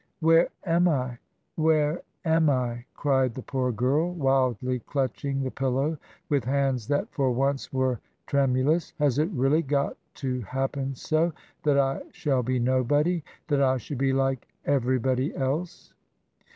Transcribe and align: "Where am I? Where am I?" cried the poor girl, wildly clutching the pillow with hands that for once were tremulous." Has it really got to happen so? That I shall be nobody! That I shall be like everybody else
"Where 0.27 0.49
am 0.65 0.87
I? 0.87 1.19
Where 1.57 2.01
am 2.25 2.49
I?" 2.49 2.85
cried 2.95 3.35
the 3.35 3.43
poor 3.43 3.71
girl, 3.71 4.11
wildly 4.15 4.79
clutching 4.79 5.43
the 5.43 5.51
pillow 5.51 5.95
with 6.27 6.43
hands 6.43 6.87
that 6.87 7.07
for 7.11 7.31
once 7.31 7.71
were 7.71 7.99
tremulous." 8.25 8.93
Has 8.97 9.19
it 9.19 9.29
really 9.29 9.61
got 9.61 9.95
to 10.15 10.41
happen 10.41 10.95
so? 10.95 11.33
That 11.61 11.77
I 11.77 12.01
shall 12.13 12.41
be 12.41 12.57
nobody! 12.57 13.21
That 13.47 13.61
I 13.61 13.77
shall 13.77 13.97
be 13.97 14.11
like 14.11 14.47
everybody 14.65 15.35
else 15.35 15.93